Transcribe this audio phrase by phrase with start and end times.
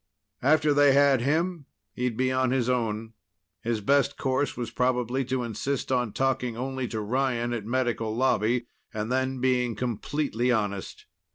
[0.41, 3.13] After they had him, he'd be on his own.
[3.61, 8.65] His best course was probably to insist on talking only to Ryan at Medical Lobby,
[8.91, 11.05] and then being completely honest.